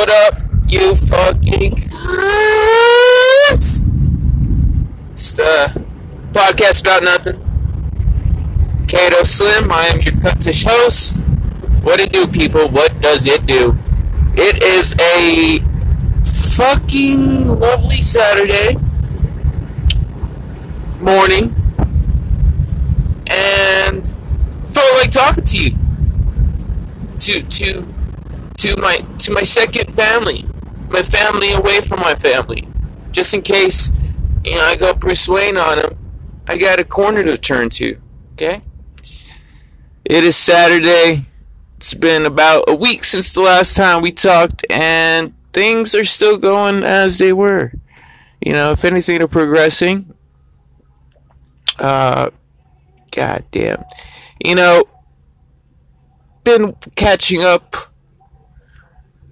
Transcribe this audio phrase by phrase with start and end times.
[0.00, 1.72] What up, you fucking
[3.52, 3.84] cunts?
[6.32, 7.38] Podcast about nothing.
[8.88, 11.18] Kato Slim, I am your cuntish host.
[11.84, 12.66] What it do, people?
[12.68, 13.76] What does it do?
[14.36, 15.58] It is a
[16.56, 18.78] fucking lovely Saturday
[20.98, 21.54] morning,
[23.26, 24.08] and
[24.66, 25.76] felt like talking to you.
[27.18, 27.86] To to
[28.56, 30.44] to my to my second family,
[30.88, 32.66] my family away from my family,
[33.12, 33.90] just in case
[34.44, 35.96] you know I go persuade on them.
[36.48, 38.00] I got a corner to turn to.
[38.32, 38.62] Okay.
[40.04, 41.22] It is Saturday.
[41.76, 46.36] It's been about a week since the last time we talked, and things are still
[46.36, 47.72] going as they were.
[48.40, 50.14] You know, if anything, they're progressing.
[51.78, 52.30] Uh,
[53.14, 53.84] God damn.
[54.44, 54.84] You know,
[56.44, 57.76] been catching up.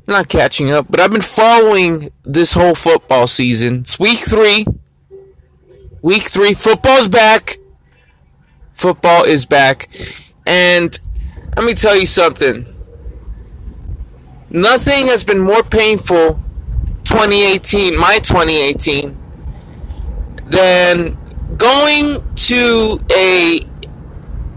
[0.09, 3.81] Not catching up, but I've been following this whole football season.
[3.81, 4.65] It's week three.
[6.01, 6.55] Week three.
[6.55, 7.59] Football's back.
[8.73, 9.87] Football is back.
[10.47, 10.99] And
[11.55, 12.65] let me tell you something.
[14.49, 16.37] Nothing has been more painful
[17.05, 19.15] 2018, my 2018,
[20.47, 21.19] than
[21.59, 23.61] going to a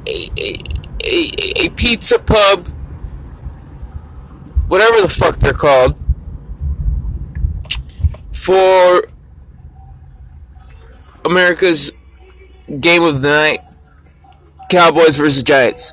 [0.08, 0.60] a, a,
[1.06, 2.66] a, a pizza pub,
[4.72, 6.00] whatever the fuck they're called,
[8.32, 9.04] for
[11.26, 11.92] America's
[12.82, 13.60] game of the night,
[14.70, 15.92] Cowboys versus Giants.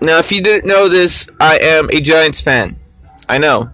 [0.00, 2.76] Now, if you didn't know this, I am a Giants fan.
[3.28, 3.70] I know.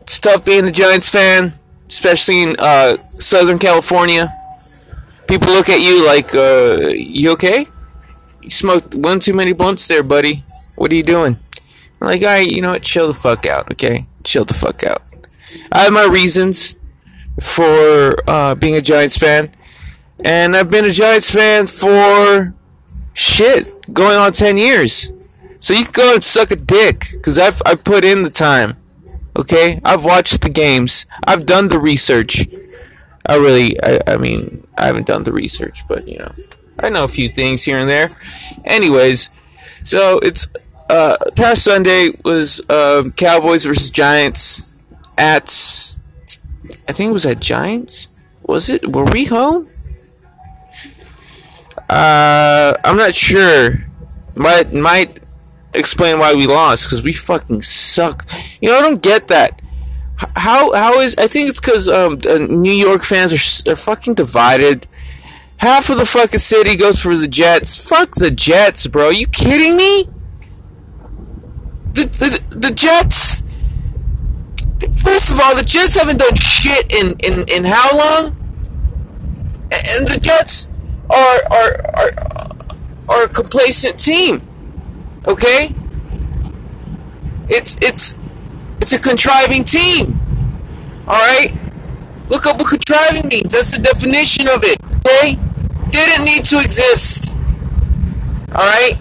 [0.00, 1.52] It's tough being a Giants fan,
[1.88, 4.34] especially in uh, Southern California.
[5.28, 7.68] People look at you like, uh, you okay?
[8.42, 10.42] You smoked one too many blunts there, buddy.
[10.74, 11.36] What are you doing?
[12.00, 12.82] I'm like, alright, you know what?
[12.82, 14.06] Chill the fuck out, okay?
[14.24, 15.02] Chill the fuck out.
[15.72, 16.86] I have my reasons
[17.40, 19.50] for uh, being a Giants fan.
[20.24, 22.54] And I've been a Giants fan for
[23.14, 25.12] shit, going on 10 years.
[25.60, 28.76] So you can go and suck a dick, because I've, I've put in the time.
[29.36, 29.80] Okay?
[29.84, 31.06] I've watched the games.
[31.26, 32.46] I've done the research.
[33.26, 36.30] I really, I, I mean, I haven't done the research, but, you know,
[36.80, 38.10] I know a few things here and there.
[38.64, 39.30] Anyways,
[39.84, 40.46] so it's,
[40.88, 44.76] uh, past Sunday was, uh, Cowboys versus Giants
[45.16, 45.44] at,
[46.88, 48.26] I think it was at Giants?
[48.48, 48.86] Was it?
[48.86, 49.66] Were we home?
[51.88, 53.72] Uh, I'm not sure.
[54.34, 55.20] Might might
[55.74, 58.26] explain why we lost because we fucking suck.
[58.60, 59.60] You know, I don't get that.
[60.36, 62.18] How how is I think it's because um
[62.62, 64.86] New York fans are they're fucking divided.
[65.58, 67.88] Half of the fucking city goes for the Jets.
[67.88, 69.06] Fuck the Jets, bro.
[69.06, 70.08] Are you kidding me?
[71.98, 73.42] The the, Jets.
[75.02, 78.36] First of all, the Jets haven't done shit in in in how long?
[79.72, 80.70] And the Jets
[81.10, 82.10] are are are
[83.08, 84.46] are a complacent team.
[85.26, 85.74] Okay?
[87.48, 88.14] It's it's
[88.80, 90.20] it's a contriving team.
[91.08, 91.52] Alright?
[92.28, 93.52] Look up what contriving means.
[93.52, 94.78] That's the definition of it.
[94.98, 95.36] Okay?
[95.90, 97.34] Didn't need to exist.
[98.52, 98.98] Alright?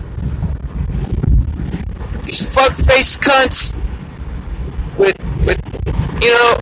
[2.57, 3.75] These fuck face cunts
[4.97, 5.61] with with
[6.23, 6.55] you know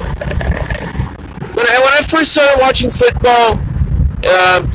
[1.53, 3.53] when I when I first started watching football,
[4.27, 4.69] um,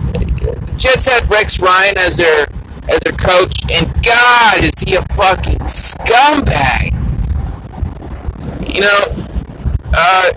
[0.79, 2.47] Jets had Rex Ryan as their
[2.89, 6.97] as their coach, and God, is he a fucking scumbag?
[8.75, 9.29] You know,
[9.95, 10.33] uh,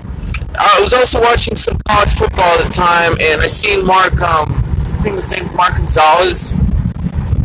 [0.60, 4.52] I was also watching some college football at the time, and I seen Mark, um,
[4.52, 6.54] I think his name Mark Gonzalez,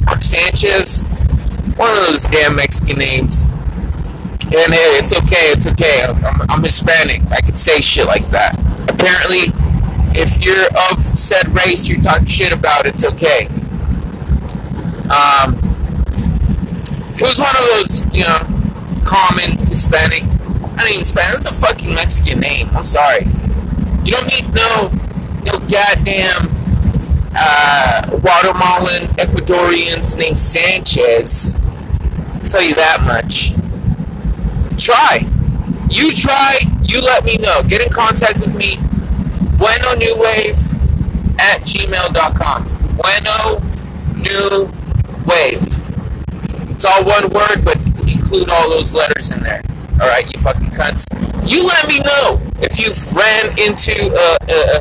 [0.07, 1.08] Mark Sanchez,
[1.79, 3.45] one of those damn Mexican names.
[4.51, 6.03] And hey, it's okay, it's okay.
[6.03, 7.23] I'm, I'm Hispanic.
[7.31, 8.59] I can say shit like that.
[8.91, 9.55] Apparently,
[10.19, 13.47] if you're of said race, you're talking shit about it's okay.
[15.07, 15.55] Um,
[17.15, 18.39] it was one of those, you know,
[19.07, 20.23] common Hispanic.
[20.79, 21.39] I mean, Hispanic.
[21.39, 22.69] That's a fucking Mexican name.
[22.73, 23.25] I'm sorry.
[24.03, 24.91] You don't need no,
[25.45, 26.51] no goddamn
[27.37, 31.58] uh, Guatemalan Ecuadorians named Sanchez.
[32.49, 33.53] Tell you that much.
[34.83, 35.21] Try.
[35.91, 36.57] You try.
[36.83, 37.63] You let me know.
[37.69, 38.77] Get in contact with me.
[39.59, 40.57] Bueno New Wave
[41.39, 42.65] at gmail.com.
[42.97, 43.61] Bueno
[44.17, 44.73] New
[45.27, 45.61] Wave.
[46.73, 47.77] It's all one word, but
[48.09, 49.61] include all those letters in there.
[50.01, 51.05] Alright, you fucking cunts.
[51.47, 54.81] You let me know if you've ran into a, a,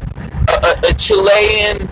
[0.53, 1.89] a, a Chilean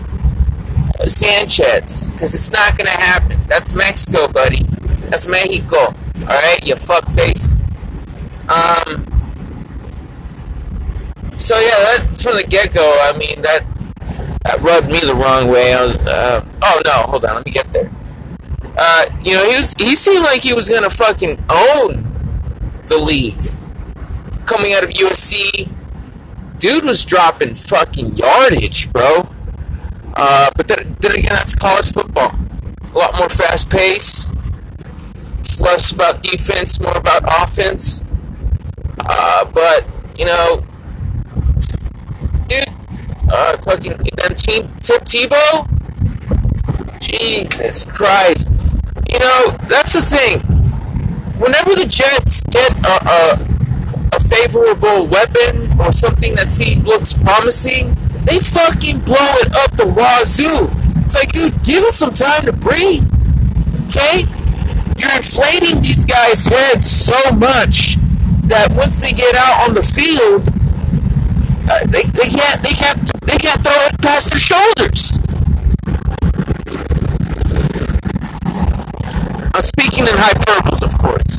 [1.06, 3.38] Sanchez, because it's not going to happen.
[3.46, 4.64] That's Mexico, buddy.
[5.10, 5.94] That's Mexico.
[6.22, 7.54] Alright, you fuckface.
[8.48, 9.04] Um,
[11.38, 12.98] so yeah, that from the get go.
[13.02, 13.64] I mean that
[14.44, 15.74] that rubbed me the wrong way.
[15.74, 17.90] I was, uh, oh no, hold on, let me get there.
[18.78, 22.06] Uh, you know, he was he seemed like he was gonna fucking own
[22.86, 23.34] the league.
[24.46, 25.72] Coming out of USC,
[26.58, 29.28] dude was dropping fucking yardage, bro.
[30.14, 32.38] Uh, but then, then again, that's college football.
[32.94, 34.25] A lot more fast pace.
[35.66, 38.04] Less about defense, more about offense.
[39.00, 39.84] Uh, but
[40.16, 40.62] you know,
[42.46, 42.68] dude,
[43.28, 45.66] uh, fucking then team Tim Tebow.
[47.00, 48.48] Jesus Christ!
[49.10, 50.38] You know that's the thing.
[51.40, 57.92] Whenever the Jets get a, a, a favorable weapon or something that seems looks promising,
[58.24, 60.70] they fucking blow it up the wazoo.
[61.04, 63.02] It's like, dude, give us some time to breathe.
[63.88, 64.35] Okay?
[65.06, 67.94] You're inflating these guys' heads so much
[68.50, 70.42] that once they get out on the field,
[71.70, 75.22] uh, they, they can't they can't they can't throw it past their shoulders.
[79.54, 81.38] I'm speaking in hyperboles, of course.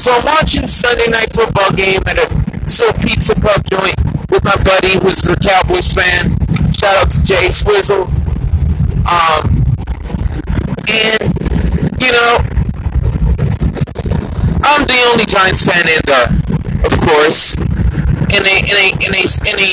[0.00, 2.26] So I'm watching Sunday night football game at a
[2.66, 4.00] Soul Pizza Pub joint
[4.32, 6.32] with my buddy who's a Cowboys fan.
[6.72, 8.08] Shout out to Jay Swizzle.
[9.04, 9.52] Um,
[10.88, 11.37] and
[12.00, 12.38] you know,
[14.62, 16.28] I'm the only Giants fan in there,
[16.84, 17.56] of course.
[17.56, 19.72] In a in a in a in a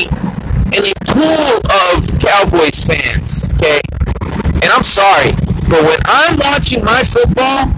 [0.75, 3.81] in a pool of Cowboys fans, okay?
[4.63, 5.31] And I'm sorry,
[5.69, 7.69] but when I'm watching my football,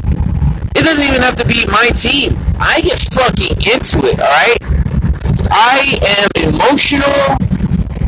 [0.76, 2.38] it doesn't even have to be my team.
[2.60, 4.62] I get fucking into it, alright?
[5.50, 7.38] I am emotional,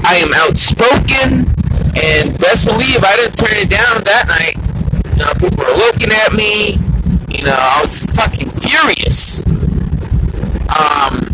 [0.06, 1.50] I am outspoken,
[1.98, 4.59] and best believe I didn't turn it down that night.
[5.20, 6.80] You know, people were looking at me,
[7.28, 9.44] you know, I was fucking furious.
[10.72, 11.28] Um,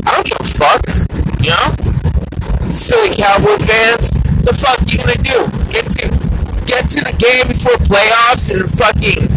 [0.00, 0.80] I don't give a fuck,
[1.44, 1.68] you know?
[2.72, 4.08] Silly Cowboy fans,
[4.40, 5.44] the fuck you gonna do?
[5.68, 6.08] Get to
[6.64, 9.28] get to the game before playoffs and fucking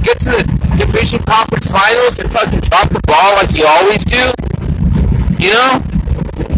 [0.00, 0.48] get to the
[0.80, 4.24] division conference finals and fucking drop the ball like you always do?
[5.36, 5.84] You know?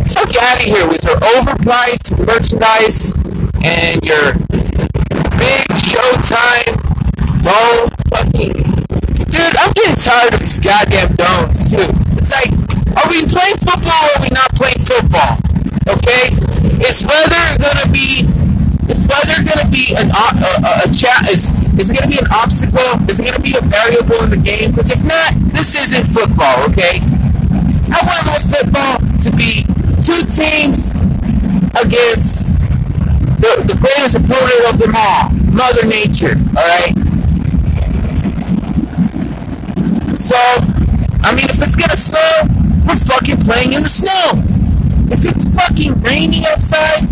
[0.07, 3.19] Fuck out of here with your overpriced merchandise
[3.59, 4.39] and your
[6.21, 6.77] showtime
[7.41, 8.53] dome fucking.
[9.31, 11.89] Dude, I'm getting tired of these goddamn domes, too.
[12.19, 12.53] It's like,
[12.99, 15.41] are we playing football or are we not playing football?
[15.89, 16.35] Okay?
[16.85, 18.29] Is weather gonna be.
[18.91, 21.31] Is weather gonna be an, a, a, a chat?
[21.31, 22.99] Is, is it gonna be an obstacle?
[23.09, 24.73] Is it gonna be a variable in the game?
[24.73, 26.99] Because if not, this isn't football, okay?
[27.89, 29.65] I want my football to be
[30.03, 30.91] two teams
[31.79, 32.51] against
[33.41, 36.95] the, the greatest opponent of them all, Mother Nature, alright?
[40.19, 40.39] So,
[41.27, 42.47] I mean, if it's gonna snow,
[42.87, 44.39] we're fucking playing in the snow.
[45.11, 47.03] If it's fucking raining outside,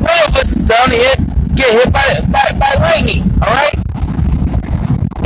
[0.00, 1.18] one of us is bound to hit,
[1.54, 3.76] get hit by, by, by lightning, alright?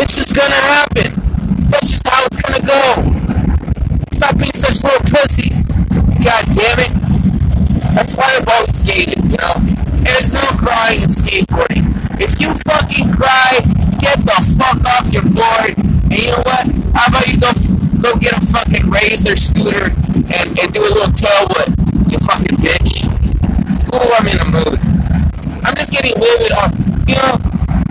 [0.02, 1.14] It's just gonna happen.
[1.70, 2.82] That's just how it's gonna go.
[4.12, 5.72] Stop being such little pussies.
[6.24, 6.92] God damn it.
[7.94, 9.54] That's why I've always skated, you know?
[10.02, 11.87] There's no crying in skateboarding.
[12.20, 13.60] If you fucking cry,
[13.98, 15.78] get the fuck off your board.
[15.78, 16.66] And you know what?
[16.94, 17.50] How about you go
[18.00, 19.90] go get a fucking razor scooter
[20.30, 21.46] and, and do a little tail
[22.10, 23.04] you fucking bitch.
[23.92, 24.78] Ooh, I'm in a mood.
[25.64, 26.70] I'm just getting livid on,
[27.06, 27.36] you know,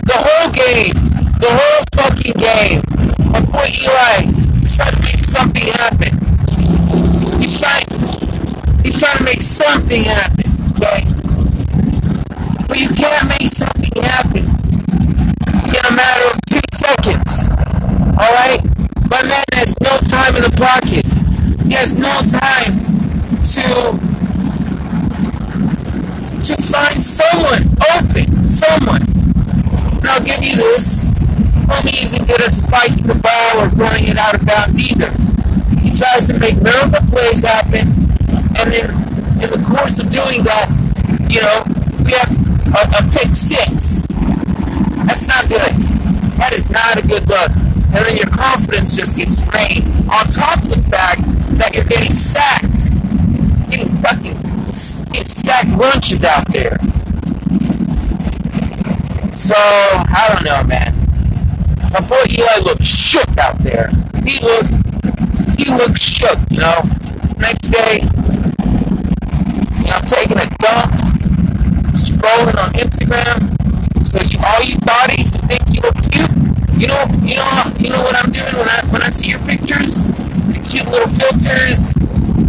[0.04, 0.94] the whole game,
[1.38, 2.82] the whole fucking game.
[3.30, 6.12] My boy Eli is trying to make something happen.
[7.38, 7.86] He's trying,
[8.82, 11.06] he's trying to make something happen, okay?
[12.66, 13.77] But you can't make something
[16.88, 17.44] seconds,
[18.16, 18.64] alright?
[19.10, 21.04] My man has no time in the pocket.
[21.66, 22.80] He has no time
[23.44, 23.92] to
[26.48, 29.04] to find someone open, someone.
[30.00, 31.12] And I'll give you this.
[31.68, 35.12] Homie isn't good at spiking the ball or throwing it out of bounds either.
[35.80, 37.84] He tries to make miracle plays happen,
[38.56, 38.88] and in,
[39.44, 40.72] in the course of doing that,
[41.28, 41.64] you know,
[42.00, 42.32] we have
[42.72, 44.02] a, a pick six.
[45.04, 45.87] That's not good.
[46.38, 47.50] That is not a good look.
[47.50, 49.90] And then your confidence just gets drained.
[50.06, 51.18] On top of the fact
[51.58, 52.94] that you're getting sacked.
[53.68, 54.38] Getting fucking
[55.10, 56.78] getting sacked lunches out there.
[59.34, 60.94] So, I don't know, man.
[61.92, 63.90] My boy Eli looked shook out there.
[64.22, 64.70] He looked,
[65.58, 66.86] he looked shook, you know.
[67.38, 67.98] Next day,
[69.74, 70.94] you know, I'm taking a dump,
[71.98, 74.06] scrolling on Instagram.
[74.06, 77.98] So you, all you bodies think you look cute, you know, you know, you know
[78.06, 79.98] what I'm doing when I when I see your pictures,
[80.46, 81.98] the cute little filters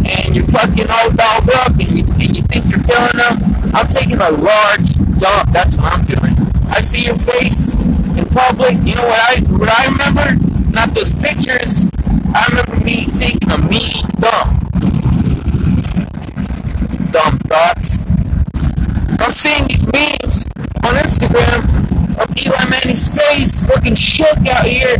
[0.06, 3.34] and you're fucking all dolled up and you, and you think you're killing them,
[3.74, 4.86] I'm taking a large
[5.18, 5.50] dump.
[5.50, 6.38] That's what I'm doing.
[6.70, 8.78] I see your face in public.
[8.86, 10.38] You know what I what I remember?
[10.70, 11.90] Not those pictures.
[12.30, 14.62] I remember me taking a meat dump.
[17.10, 18.06] Dumb thoughts.
[19.18, 20.46] I'm seeing these memes
[20.86, 21.66] on Instagram
[22.22, 23.10] of Eli Manning's
[23.74, 24.96] looking shook out here.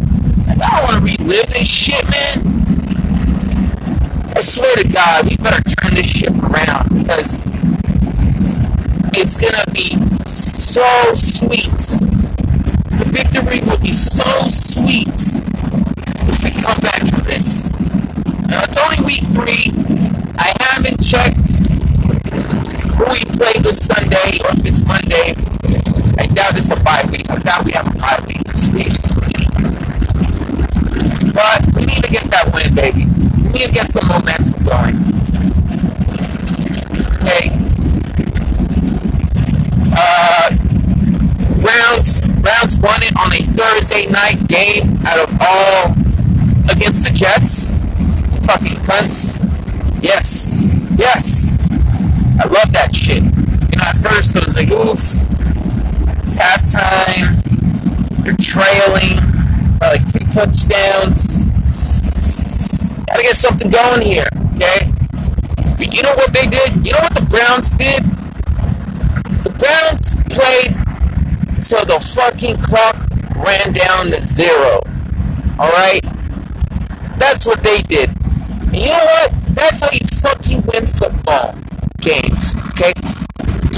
[0.49, 2.61] I don't want to relive this shit, man.
[4.37, 7.35] I swear to God, we better turn this shit around because
[9.19, 11.79] it's gonna be so sweet.
[12.95, 15.09] The victory will be so sweet
[16.31, 17.71] if we come back from this.
[18.47, 19.75] Now it's only week three.
[20.39, 21.37] I haven't checked
[22.95, 25.35] who we play this Sunday or if it's Monday.
[26.19, 27.29] I doubt it's a bye week.
[27.31, 28.39] I doubt we have a bye week.
[31.40, 34.97] But we need to get that win, baby We need to get some momentum going.
[37.16, 37.49] Okay.
[39.97, 40.50] Uh,
[41.64, 45.92] Browns, Browns won it on a Thursday night game out of all
[46.68, 47.78] against the Jets.
[48.44, 49.40] Fucking cunts.
[50.02, 50.61] Yes.
[50.99, 51.59] Yes.
[52.38, 53.23] I love that shit.
[53.23, 55.25] You know, at first it was like, oof.
[56.26, 57.10] It's halftime.
[63.40, 64.85] Something going here, okay?
[65.78, 66.76] But you know what they did?
[66.85, 68.04] You know what the Browns did?
[69.49, 70.76] The Browns played
[71.64, 73.00] till the fucking clock
[73.35, 74.85] ran down to zero.
[75.59, 76.04] Alright?
[77.16, 78.11] That's what they did.
[78.68, 79.32] And you know what?
[79.56, 81.56] That's how you fucking win football
[82.04, 82.92] games, okay?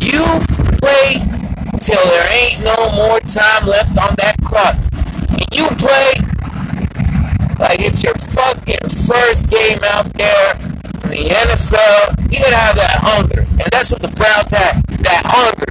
[0.02, 0.26] You
[0.82, 1.22] play
[1.78, 4.74] till there ain't no more time left on that clock.
[5.30, 6.31] And you play
[7.62, 10.58] like it's your fucking first game out there
[11.06, 12.18] in the NFL.
[12.26, 13.46] You gotta have that hunger.
[13.46, 14.82] And that's what the Browns had.
[15.06, 15.70] That hunger.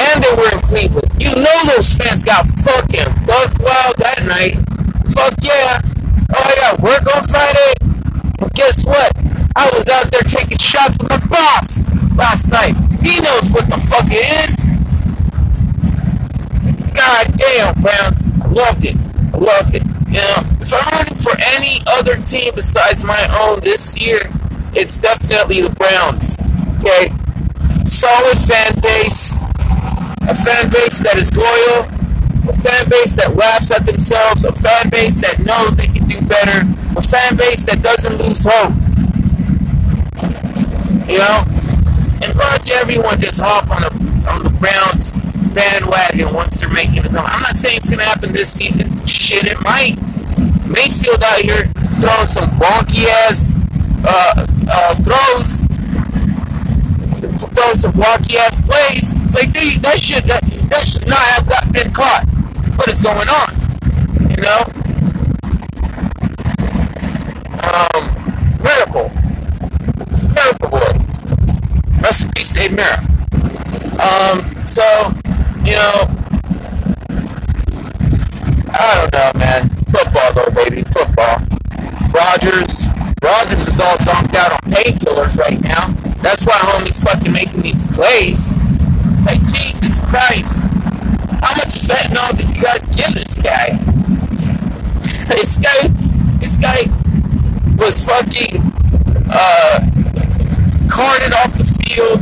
[0.00, 1.12] And they were in Cleveland.
[1.20, 4.56] You know those fans got fucking buck wild that night.
[5.12, 5.84] Fuck yeah.
[6.32, 7.76] Oh, I got work on Friday.
[8.40, 9.12] But guess what?
[9.54, 11.84] I was out there taking shots with my boss
[12.16, 12.74] last night.
[13.04, 14.64] He knows what the fuck it is.
[16.96, 18.32] God damn, Browns.
[18.40, 18.96] I loved it.
[18.96, 19.93] I loved it.
[20.14, 24.22] You know, if I'm rooting for any other team besides my own this year,
[24.70, 26.38] it's definitely the Browns.
[26.78, 27.10] Okay?
[27.82, 29.42] Solid fan base,
[30.30, 31.90] a fan base that is loyal,
[32.46, 36.22] a fan base that laughs at themselves, a fan base that knows they can do
[36.30, 36.62] better,
[36.94, 38.70] a fan base that doesn't lose hope.
[41.10, 41.42] You know?
[42.22, 43.90] And watch everyone just hop on the
[44.30, 45.10] on the Browns
[45.52, 47.06] bandwagon once they're making it.
[47.10, 48.94] I'm not saying it's gonna happen this season
[49.24, 49.96] shit, it might.
[50.74, 51.66] Mayfield out here
[52.02, 53.54] throwing some wonky ass
[54.04, 55.62] uh, uh, throws,
[57.54, 59.24] throwing some wonky ass plays.
[59.24, 62.24] It's like, dude, that should that, that should not have got, been caught.
[62.76, 63.54] What is going on?
[64.28, 64.66] You know?
[67.62, 68.02] Um,
[68.62, 69.10] miracle,
[70.34, 70.92] miracle boy.
[72.02, 72.98] Recipe stay mirror.
[74.02, 74.82] Um, so
[75.64, 76.24] you know
[78.76, 79.33] I don't know,
[80.32, 80.82] baby.
[80.84, 81.44] Football.
[82.12, 82.86] Rodgers.
[83.22, 85.88] Rodgers is all zonked out on painkillers right now.
[86.22, 88.52] That's why homie's fucking making these plays.
[88.56, 90.56] It's like, Jesus Christ.
[91.42, 93.76] How much fentanyl did you guys give this guy?
[95.28, 95.88] this guy,
[96.38, 96.88] this guy
[97.76, 98.62] was fucking,
[99.28, 99.78] uh,
[100.88, 102.20] carted off the field.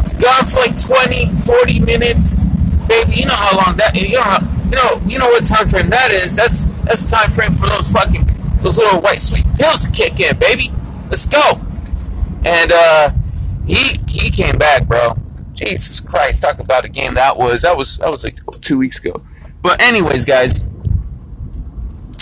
[0.00, 2.46] It's gone for like 20, 40 minutes.
[2.88, 5.68] Baby, you know how long that, you know how, you know, you know what time
[5.68, 6.34] frame that is.
[6.34, 8.28] That's that's the time frame for those fucking
[8.60, 10.68] those little white sweet pills to kick in, baby.
[11.08, 11.40] Let's go.
[12.44, 13.10] And uh,
[13.66, 15.14] he he came back, bro.
[15.54, 19.02] Jesus Christ, talk about a game that was that was that was like two weeks
[19.02, 19.22] ago.
[19.62, 20.68] But anyways, guys,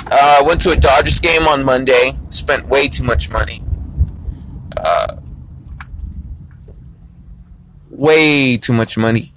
[0.08, 2.12] uh, went to a Dodgers game on Monday.
[2.28, 3.64] Spent way too much money.
[4.76, 5.16] Uh,
[7.90, 9.32] way too much money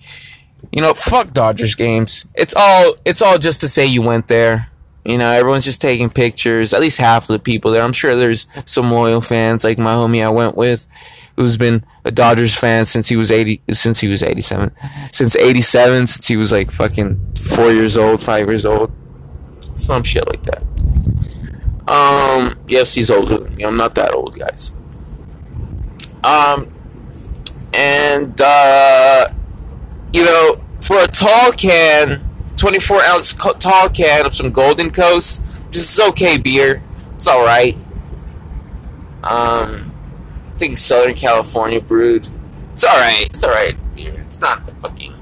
[0.73, 2.25] you know, fuck Dodgers games.
[2.35, 4.69] It's all it's all just to say you went there.
[5.05, 6.74] You know, everyone's just taking pictures.
[6.74, 7.81] At least half of the people there.
[7.81, 10.88] I'm sure there's some loyal fans, like my homie I went with,
[11.36, 14.72] who's been a Dodgers fan since he was 80, since he was 87,
[15.12, 18.95] since 87, since he was like fucking four years old, five years old,
[19.75, 20.63] some shit like that.
[21.88, 23.63] Um, yes, he's older than me.
[23.65, 24.72] I'm not that old, guys.
[26.24, 26.74] Um,
[27.74, 29.27] and uh,
[30.13, 32.22] you know, for a tall can,
[32.63, 36.82] 24 ounce tall can of some Golden Coast, this is okay beer.
[37.15, 37.75] It's alright.
[39.22, 39.93] Um,
[40.48, 42.25] I think Southern California brewed.
[42.72, 43.27] It's alright.
[43.29, 44.13] It's alright beer.
[44.27, 45.13] It's not fucking.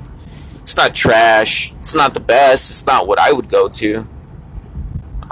[0.60, 1.72] It's not trash.
[1.78, 2.70] It's not the best.
[2.70, 4.08] It's not what I would go to.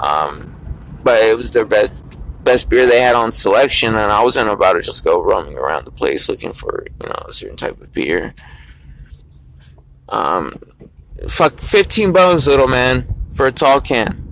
[0.00, 0.56] Um,
[1.04, 4.72] but it was their best best beer they had on selection, and I wasn't about
[4.72, 7.92] to just go roaming around the place looking for you know a certain type of
[7.92, 8.34] beer.
[10.08, 10.60] Um,
[11.28, 14.26] fuck, fifteen bones, little man, for a tall can.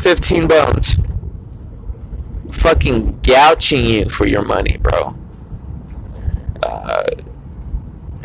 [0.00, 0.96] Fifteen bones.
[2.52, 5.16] Fucking gouging you for your money, bro.
[6.62, 7.04] Uh,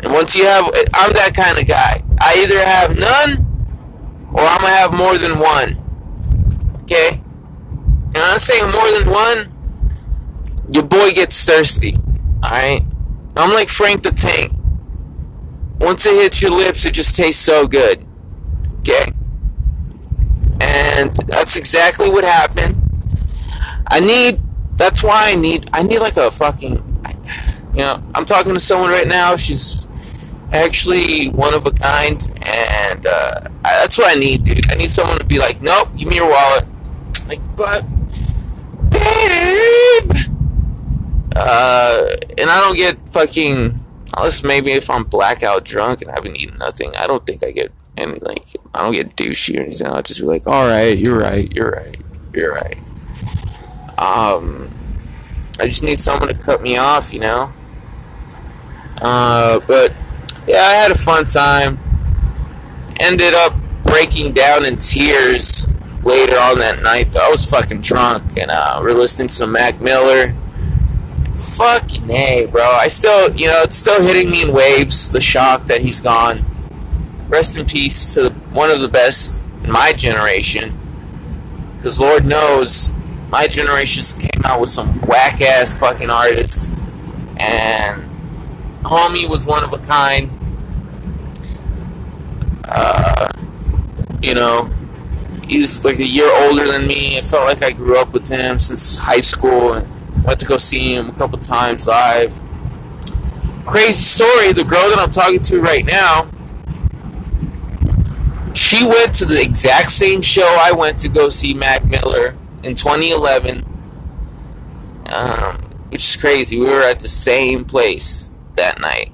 [0.02, 0.64] and once you have,
[0.94, 2.02] I'm that kind of guy.
[2.20, 3.46] I either have none,
[4.32, 5.76] or I'm gonna have more than one.
[6.82, 7.20] Okay.
[8.14, 9.48] And I'm saying more than one,
[10.70, 11.96] your boy gets thirsty.
[12.44, 12.82] Alright?
[13.36, 14.52] I'm like Frank the Tank.
[15.80, 18.04] Once it hits your lips, it just tastes so good.
[18.80, 19.12] Okay?
[20.60, 22.76] And that's exactly what happened.
[23.88, 24.40] I need,
[24.76, 26.74] that's why I need, I need like a fucking,
[27.72, 29.36] you know, I'm talking to someone right now.
[29.36, 29.86] She's
[30.52, 32.20] actually one of a kind.
[32.46, 34.70] And uh, that's what I need, dude.
[34.70, 36.64] I need someone to be like, nope, give me your wallet.
[37.28, 37.82] Like, but
[38.90, 40.12] babe.
[41.34, 42.06] Uh,
[42.38, 43.78] and I don't get fucking
[44.16, 46.92] unless maybe if I'm blackout drunk and I haven't eaten nothing.
[46.96, 49.86] I don't think I get any like I don't get douchey or anything.
[49.86, 51.96] I'll just be like, all right, you're right, you're right,
[52.34, 52.78] you're right.
[53.98, 54.70] Um,
[55.60, 57.52] I just need someone to cut me off, you know.
[59.00, 59.96] Uh, but
[60.46, 61.78] yeah, I had a fun time.
[63.00, 63.52] Ended up
[63.82, 65.68] breaking down in tears
[66.02, 69.52] later on that night, though, I was fucking drunk and uh, we're listening to some
[69.52, 70.34] Mac Miller.
[71.42, 72.62] Fucking hey, bro.
[72.62, 75.10] I still, you know, it's still hitting me in waves.
[75.10, 76.44] The shock that he's gone.
[77.28, 80.78] Rest in peace to one of the best in my generation.
[81.76, 82.94] Because Lord knows,
[83.28, 86.70] my generation came out with some whack ass fucking artists.
[87.36, 88.04] And
[88.82, 90.30] homie was one of a kind.
[92.64, 93.28] Uh,
[94.22, 94.70] you know,
[95.48, 97.18] he's like a year older than me.
[97.18, 99.91] I felt like I grew up with him since high school and
[100.24, 102.38] went to go see him a couple times live.
[103.66, 106.28] Crazy story, the girl that I'm talking to right now,
[108.54, 112.74] she went to the exact same show I went to go see Mac Miller in
[112.74, 113.64] 2011.
[115.14, 115.56] Um,
[115.90, 116.58] which is crazy.
[116.58, 119.12] We were at the same place that night.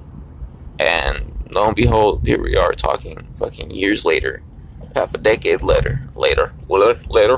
[0.79, 4.41] And lo and behold, here we are talking fucking years later
[4.95, 7.37] half a decade later, later, later,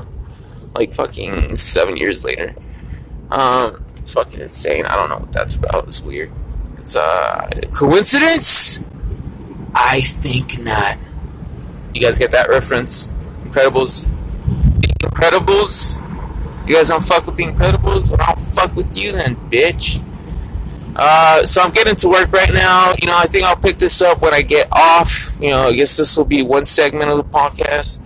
[0.74, 2.54] like fucking seven years later.
[3.32, 4.84] Um, it's fucking insane.
[4.84, 5.84] I don't know what that's about.
[5.84, 6.30] It's weird.
[6.78, 8.80] It's uh coincidence?
[9.74, 10.98] I think not.
[11.94, 13.08] You guys get that reference?
[13.44, 14.10] Incredibles.
[14.80, 15.98] The Incredibles.
[16.68, 18.10] You guys don't fuck with the Incredibles?
[18.10, 20.06] Well, I don't fuck with you then, bitch.
[20.94, 22.92] Uh, so I'm getting to work right now.
[23.00, 25.38] You know, I think I'll pick this up when I get off.
[25.40, 27.98] You know, I guess this will be one segment of the podcast.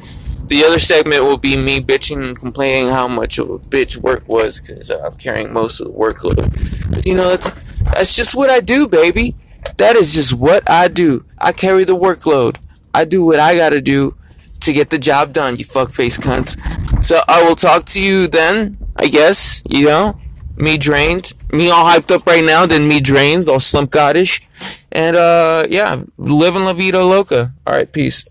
[0.48, 4.26] The other segment will be me bitching and complaining how much of a bitch work
[4.28, 7.06] was because uh, I'm carrying most of the workload.
[7.06, 9.34] You know, that's, that's just what I do, baby.
[9.78, 11.24] That is just what I do.
[11.38, 12.56] I carry the workload.
[12.94, 14.16] I do what I gotta do
[14.60, 17.02] to get the job done, you fuckface cunts.
[17.02, 20.18] So I will talk to you then, I guess, you know
[20.56, 24.42] me drained, me all hyped up right now, then me drained, all slump goddish.
[24.90, 27.52] And uh yeah, living la vida loca.
[27.66, 28.24] Alright, peace.